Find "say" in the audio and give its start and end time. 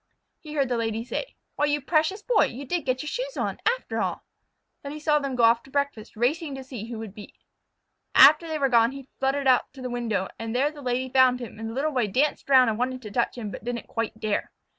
1.05-1.35